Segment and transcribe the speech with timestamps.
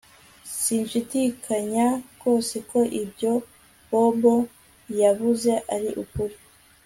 [0.61, 3.33] Sinshidikanya rwose ko ibyo
[3.89, 4.35] Bobo
[5.01, 6.35] yavuze ari ukuri